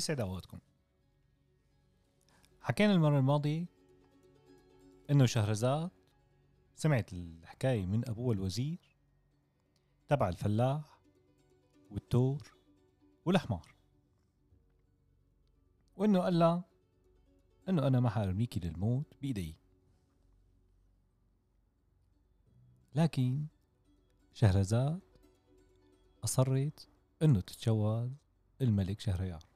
[0.00, 0.58] يسعد اوقاتكم
[2.60, 3.66] حكينا المرة الماضية
[5.10, 5.90] إنه شهرزاد
[6.76, 8.96] سمعت الحكاية من ابوها الوزير
[10.08, 11.00] تبع الفلاح
[11.90, 12.56] والتور
[13.24, 13.74] والحمار
[15.96, 16.64] وإنه قال لها
[17.68, 19.56] إنه أنا ما حارميكي للموت بإيدي.
[22.94, 23.46] لكن
[24.32, 25.00] شهرزاد
[26.24, 26.88] أصرت
[27.22, 28.10] إنه تتجوز
[28.60, 29.49] الملك شهريار.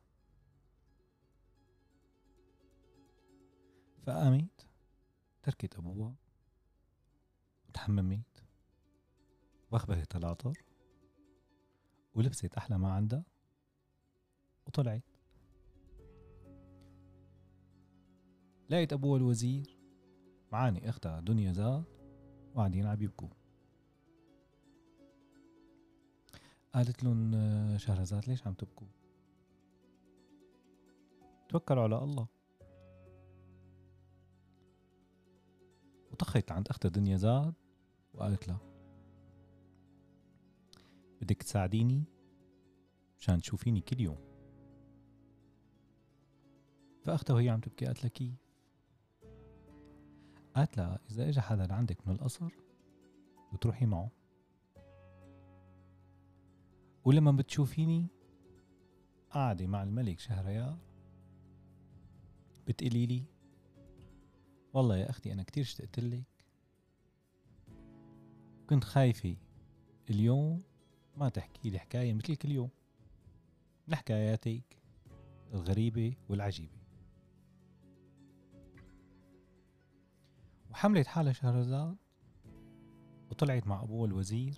[4.04, 4.66] فقامت
[5.42, 6.14] تركت ابوها
[7.68, 8.44] وتحممت
[9.70, 10.62] واخبرت العطر
[12.14, 13.24] ولبست أحلى ما عندها.
[14.66, 15.02] وطلعت.
[18.70, 19.78] لقيت أبوها الوزير.
[20.52, 21.84] معاني أختها دنيا زاد.
[22.54, 23.28] وقاعدين عم يبكوا.
[26.74, 27.32] قالت لهم
[27.78, 28.86] شهرزاد ليش عم تبكوا؟
[31.48, 32.33] توكلوا على الله.
[36.34, 37.54] وطخت عند اختها دنيا زاد
[38.14, 38.60] وقالت لها
[41.20, 42.04] بدك تساعديني
[43.18, 44.18] مشان تشوفيني كل يوم.
[47.04, 48.34] فأختها وهي عم تبكي قالت لها كيف؟
[50.54, 52.50] قالت لها إذا اجى حدا لعندك من القصر
[53.52, 54.10] بتروحي معه.
[57.04, 58.06] ولما بتشوفيني
[59.30, 60.78] قاعدة مع الملك شهريار
[62.66, 63.33] بتقولي لي
[64.74, 66.24] والله يا أختي أنا كتير اشتقت لك.
[68.68, 69.36] كنت خايفة
[70.10, 70.62] اليوم
[71.16, 72.70] ما تحكي لي حكاية مثل كل يوم
[73.88, 74.78] من حكاياتك
[75.52, 76.78] الغريبة والعجيبة.
[80.70, 81.96] وحملت حالها شهرزاد
[83.30, 84.54] وطلعت مع أبوها الوزير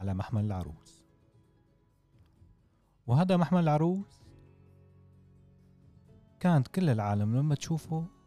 [0.00, 1.02] على محمل العروس.
[3.06, 4.22] وهذا محمل العروس
[6.40, 8.21] كانت كل العالم لما تشوفه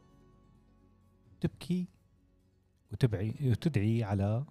[1.48, 1.88] تبكي
[2.92, 4.46] وتبعي وتدعي على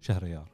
[0.00, 0.50] شهريار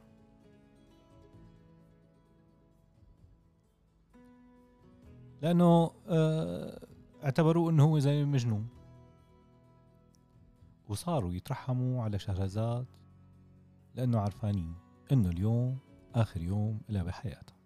[5.41, 6.87] لأنه آه
[7.23, 8.69] اعتبروه إنه هو زي مجنون.
[10.89, 12.85] وصاروا يترحموا على شهرزاد
[13.95, 14.75] لأنه عرفانين
[15.11, 15.79] إنه اليوم
[16.15, 17.57] آخر يوم لها بحياتها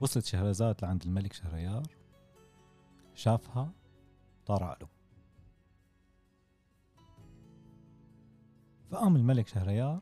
[0.00, 1.86] وصلت شهرزاد لعند الملك شهريار
[3.14, 3.72] شافها
[4.46, 4.95] طار عقله.
[8.90, 10.00] فقام الملك شهريار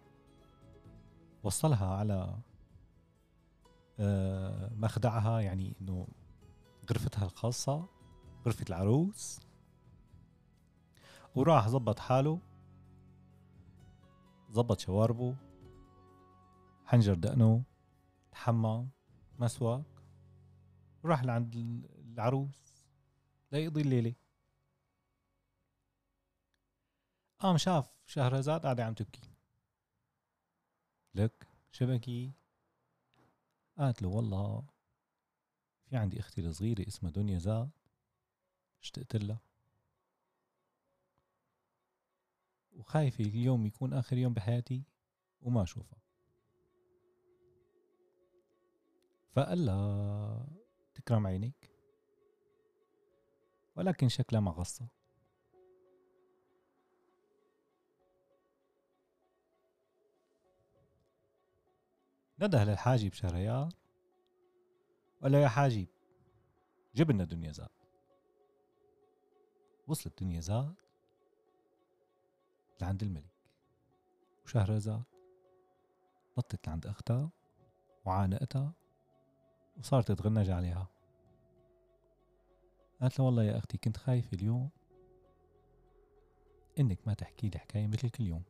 [1.43, 2.39] وصلها على
[3.99, 6.07] آه، مخدعها يعني إنه
[6.91, 7.89] غرفتها الخاصة
[8.47, 9.41] غرفة العروس.
[11.35, 12.41] وراح زبط حاله
[14.51, 15.37] زبط شواربه
[16.85, 17.63] حنجر دقنه
[18.33, 18.89] تحمم
[19.39, 19.85] مسواك
[21.05, 22.87] وراح لعند العروس
[23.53, 24.15] ليقضي الليلة.
[27.45, 29.21] قام شاف شهرزاد قاعدة عم تبكي
[31.15, 32.33] لك؟ شبكي.
[33.79, 34.65] قالت له والله
[35.85, 37.71] في عندي أختي الصغيرة اسمها دنيا زاد
[38.83, 39.41] اشتقت لها.
[42.73, 44.83] وخايفة اليوم يكون آخر يوم بحياتي
[45.41, 45.99] وما أشوفها.
[49.33, 50.47] فقال لها
[50.95, 51.71] تكرم عينيك.
[53.77, 54.89] ولكن شكلها ما غصة
[62.45, 63.73] نده للحاجب شهريار
[65.21, 65.87] وقال له يا حاجب؟
[66.95, 67.69] جيب لنا دنيا زاد.
[69.89, 70.75] وصلت دنيا زاد
[72.81, 73.35] لعند الملك.
[74.45, 75.03] وشهرزاد
[76.39, 77.31] نطت لعند أختها
[78.05, 78.73] وعانقتها
[79.77, 80.89] وصارت تغنج عليها.
[83.01, 84.71] قالت له والله يا أختي كنت خايفة اليوم
[86.79, 88.43] إنك ما تحكي لي حكاية مثل كل يوم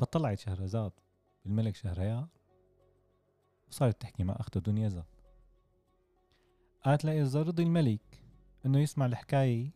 [0.00, 0.92] فطلعت شهرزاد
[1.44, 2.28] بالملك شهريار
[3.68, 5.04] وصارت تحكي مع أختها دنيا زاد.
[6.84, 8.22] قالت لها إذا رضي الملك
[8.66, 9.70] إنه يسمع الحكاية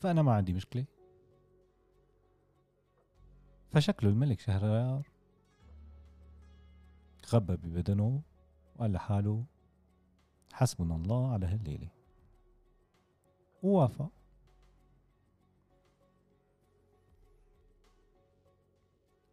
[0.00, 0.84] فأنا ما عندي مشكلة.
[3.70, 5.08] فشكله الملك شهريار
[7.32, 8.22] غبى ببدنه
[8.76, 9.44] وقال لحاله
[10.52, 11.88] حسبنا الله على هالليلة.
[13.62, 14.10] ووافق.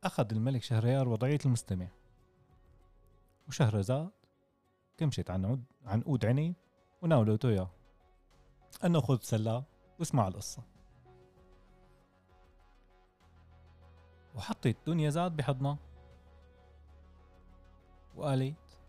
[0.04, 1.88] أخذ الملك شهريار وضعية المستمع.
[3.48, 4.12] وشهرزاد
[4.98, 6.56] كمشت عن عود عنقود عنب
[7.02, 7.72] وناولته إياه
[8.86, 9.64] أنه خذ سلا
[10.00, 10.64] واسمع القصة.
[14.36, 15.78] وحطت دنيا زاد بحضنها
[18.16, 18.80] وقالت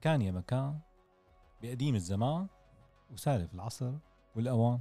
[0.00, 0.80] كان يا مكان
[1.62, 2.48] بقديم الزمان
[3.10, 3.94] وسالف العصر
[4.36, 4.80] والأوان.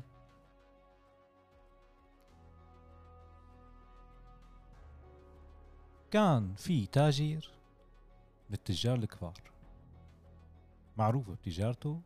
[6.11, 7.49] كان في تاجر
[8.49, 9.51] بالتجار الكبار.
[10.97, 12.01] معروف بتجارته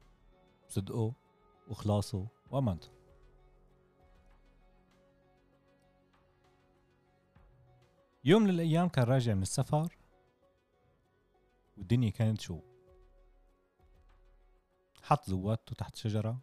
[0.70, 1.14] بصدقه
[1.68, 2.90] وإخلاصه وأمانته.
[8.24, 9.98] يوم من الأيام كان راجع من السفر
[11.78, 12.62] والدنيا كانت شو؟
[15.04, 16.40] حط زواته تحت شجرة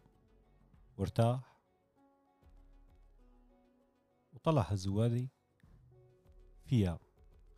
[0.97, 1.59] وارتاح
[4.33, 5.27] وطلع هالزوادة
[6.65, 7.08] فيها.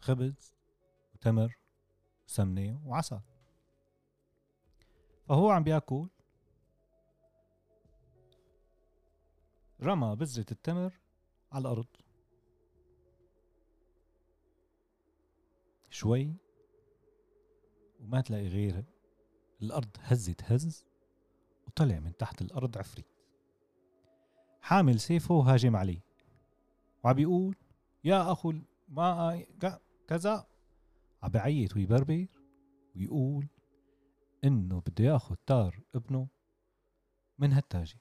[0.01, 0.53] خبز
[1.13, 1.57] وتمر
[2.27, 3.19] وسمنة وعسل.
[5.27, 6.09] فهو عم بياكل
[9.81, 10.99] رمى بذرة التمر
[11.51, 11.87] على الأرض.
[15.89, 16.35] شوي
[17.99, 18.83] وما تلاقي غير
[19.61, 20.85] الأرض هزت هز
[21.67, 23.07] وطلع من تحت الأرض عفريت.
[24.61, 26.01] حامل سيفه وهاجم عليه
[27.03, 27.55] وعم بيقول
[28.03, 28.53] يا أخو
[28.87, 29.45] ما
[30.07, 30.47] كذا.
[31.23, 32.27] عم بيعيط ويبربر
[32.95, 33.47] ويقول
[34.43, 36.27] إنه بده ياخذ تار ابنه
[37.39, 37.99] من هالتاجر.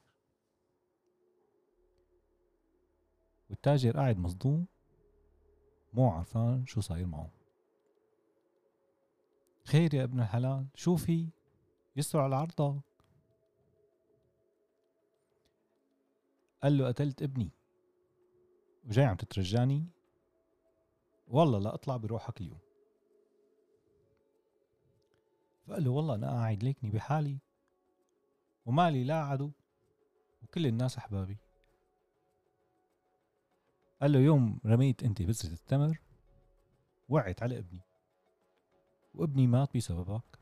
[3.50, 4.66] والتاجر قاعد مصدوم
[5.92, 7.30] مو عرفان شو صاير معه.
[9.64, 11.28] خير يا ابن الحلال شو في؟
[11.96, 12.82] يستر على عرضك.
[16.62, 17.50] قال له قتلت ابني.
[18.84, 19.86] وجاي عم تترجاني
[21.30, 22.58] والله لا اطلع بروحك اليوم.
[25.66, 27.38] فقال له والله أنا قاعد ليكني بحالي
[28.66, 29.50] ومالي لا عدو
[30.42, 31.38] وكل الناس أحبابي.
[34.02, 36.00] قال له يوم رميت أنت بذرة التمر
[37.08, 37.80] وعت على ابني
[39.14, 40.38] وابني مات بسببك.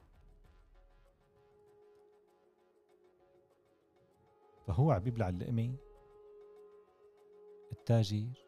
[4.66, 5.76] فهو عم يبلع اللقمة
[7.72, 8.47] التاجر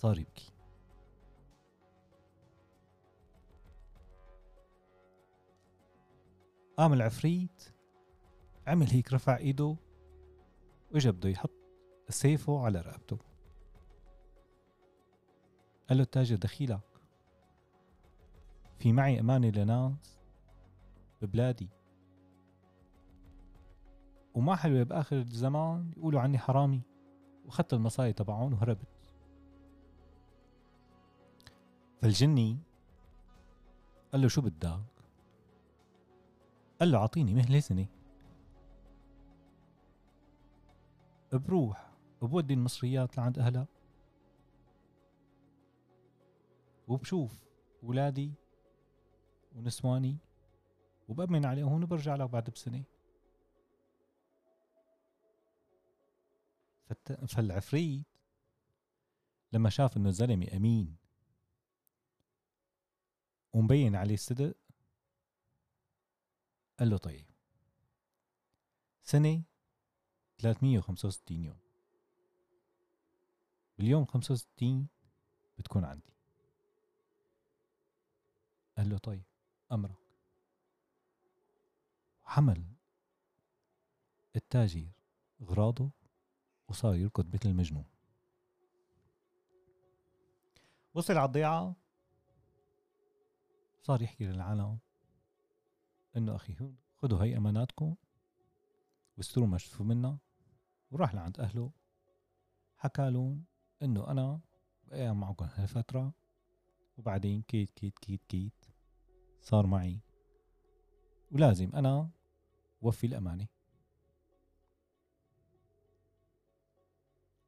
[0.00, 0.52] صار يبكي.
[6.76, 7.74] قام العفريت
[8.66, 9.76] عمل هيك رفع إيده
[10.92, 11.50] وإجا بده يحط
[12.08, 13.18] سيفه على رقبته.
[15.88, 16.80] قال له التاجر دخيلك.
[18.78, 20.18] في معي أمانة لناس
[21.22, 21.68] ببلادي.
[24.34, 26.82] وما حلوة بآخر الزمان يقولوا عني حرامي.
[27.44, 28.99] وأخذت المصاية تبعون وهربت.
[32.00, 32.58] فالجني
[34.12, 34.80] قال له شو بدك؟
[36.80, 37.86] قال له أعطيني مهلة سنة.
[41.32, 41.90] بروح
[42.22, 43.66] بودي المصريات لعند أهلها
[46.88, 47.38] وبشوف
[47.82, 48.32] ولادي
[49.56, 50.16] ونسواني
[51.08, 52.84] وبأمن عليهم وبرجع لك بعد بسنة.
[57.28, 58.06] فالعفريت
[59.52, 60.99] لما شاف إنه الزلمة أمين
[63.52, 64.54] ومبين عليه الصدق
[66.78, 67.26] قال له طيب.
[69.04, 69.42] سنة
[70.38, 71.58] 365 يوم.
[73.78, 74.88] باليوم 65
[75.58, 76.12] بتكون عندي.
[78.78, 79.22] قال له طيب
[79.72, 79.96] أمرك.
[82.24, 82.64] حمل
[84.36, 84.86] التاجر
[85.42, 85.90] أغراضه
[86.68, 87.84] وصار يركض مثل المجنون.
[90.94, 91.76] وصل على الضيعة
[93.90, 94.78] صار يحكي للعالم
[96.16, 96.54] إنه أخي
[96.96, 97.94] خذوا هي أماناتكم
[99.16, 100.18] واستروا ما شفتوا منا
[100.90, 101.72] وراح لعند أهله
[102.76, 103.44] حكى لهم
[103.82, 104.40] إنه أنا
[104.84, 106.12] بقى معكم هالفترة.
[106.98, 108.64] وبعدين كيت كيت كيت كيت
[109.40, 110.00] صار معي.
[111.32, 112.10] ولازم أنا
[112.82, 113.46] وفي الأمانة.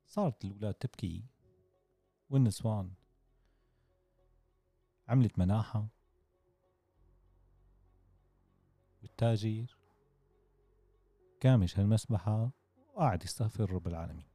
[0.07, 1.25] صارت الأولاد تبكي.
[2.31, 2.93] والنسوان
[5.09, 6.02] عملت مناحة.
[9.23, 9.77] والتاجر
[11.41, 12.51] كامش هالمسبحة
[12.89, 14.27] وقاعد يستغفر رب العالمين.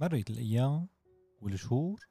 [0.00, 0.88] مرت الأيام
[1.40, 2.08] والشهور؟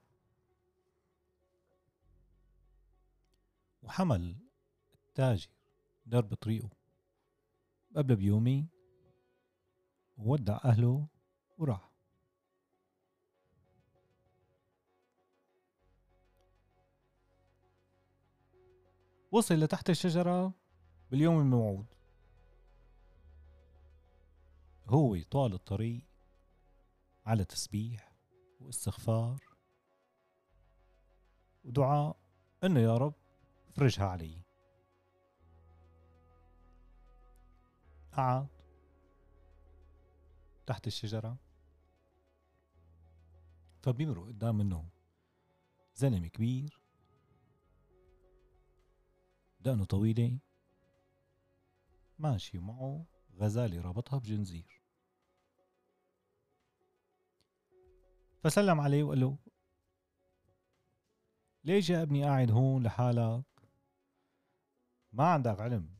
[3.83, 4.35] وحمل
[5.07, 5.49] التاجر
[6.05, 6.69] درب طريقه.
[7.95, 8.67] قبل بيومين
[10.17, 11.07] وودع أهله
[11.57, 11.94] وراح.
[19.35, 20.53] وصل لتحت الشجرة
[21.11, 21.85] باليوم الموعود.
[24.87, 26.01] هو طال الطريق
[27.25, 28.11] على تسبيح
[28.59, 29.43] واستغفار
[31.63, 32.17] ودعاء
[32.63, 33.13] إنه يا رب
[33.73, 34.41] فرجها علي
[38.11, 38.47] قعد
[40.65, 41.37] تحت الشجرة.
[43.81, 44.89] فبيمرق قدام منه
[45.95, 46.84] زلمة كبير.
[49.65, 50.39] دقنه طويلة.
[52.19, 53.05] ماشي معه
[53.35, 54.81] غزالة رابطها بجنزير.
[58.43, 59.37] فسلم عليه وقال له
[61.63, 63.43] ليش يا ابني قاعد هون لحالك؟
[65.13, 65.95] ما عندك علم.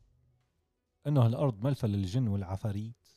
[1.06, 3.08] إنه هالأرض ملفى للجن والعفاريت.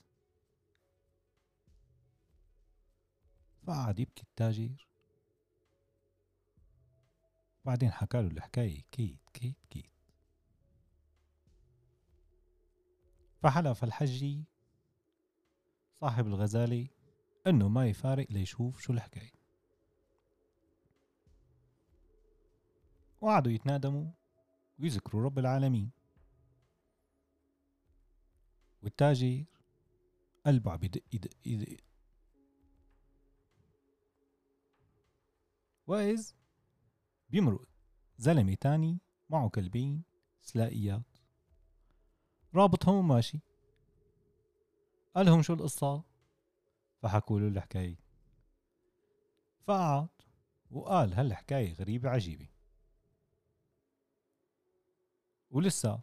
[3.64, 4.88] فقعد يبكي التاجر.
[7.66, 9.89] بعدين حكى له الحكاية كيت كيت كيت.
[13.42, 14.46] فحلف الحجي
[16.02, 16.88] صاحب الغزالة
[17.48, 19.40] إنه ما يفارق ليشوف شو الحكاية.
[23.22, 24.12] وقعدوا يتنادموا
[24.80, 25.92] ويذكروا رب العالمين.
[28.84, 29.46] والتاجر
[30.46, 31.78] قلبه عم يدق يدق يدق.
[35.88, 36.32] وإذ
[37.30, 37.68] بيمرق
[38.18, 40.04] زلمة تاني معه كلبين
[40.42, 41.19] سلائيات.
[42.56, 43.40] رابطهم وماشي.
[45.16, 46.04] قالهم شو القصة؟
[47.02, 48.00] فحكوا له الحكاية.
[49.68, 50.10] فقعد
[50.72, 52.48] وقال هالحكاية غريبة عجيبة.
[55.52, 56.02] ولسه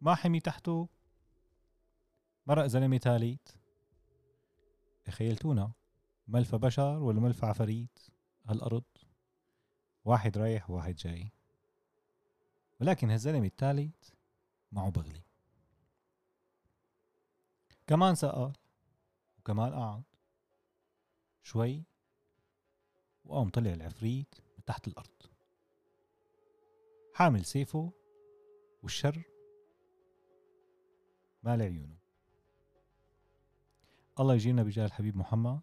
[0.00, 0.88] ما حمي تحته؟
[2.46, 3.56] مرق زلمة تالت
[5.04, 5.72] تخيلتونا
[6.28, 7.98] ملفى بشر ولا ملفى عفاريت؟
[8.46, 8.84] هالأرض.
[10.04, 11.32] واحد رايح وواحد جاي.
[12.80, 14.14] ولكن هالزلمة التالت
[14.72, 15.25] معه بغلي
[17.86, 18.52] كمان سأل.
[19.38, 20.02] وكمان قعد.
[21.42, 21.84] شوي.
[23.24, 25.22] وقام طلع العفريت من تحت الأرض.
[27.14, 27.92] حامل سيفه
[28.82, 29.22] والشر
[31.42, 31.96] مال عيونه
[34.20, 35.60] الله يجينا بجاه الحبيب محمد.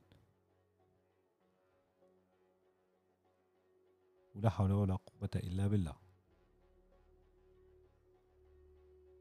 [4.36, 5.96] ولا حول ولا قوة إلا بالله.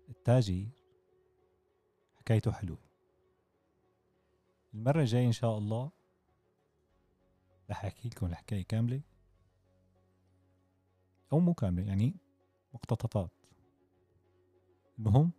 [0.09, 0.67] التاجر
[2.15, 2.92] حكايته حلوة.
[4.75, 5.91] المرة الجاية إن شاء الله
[7.71, 9.01] رح أحكي لكم الحكاية كاملة
[11.33, 12.17] أو مو كاملة يعني
[12.75, 13.31] مقتطفات
[14.99, 15.33] المهم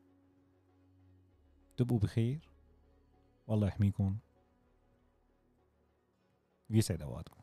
[1.78, 2.50] تبقوا بخير.
[3.48, 4.18] والله يحميكم.
[6.70, 7.43] ويسعد أوقاتكم.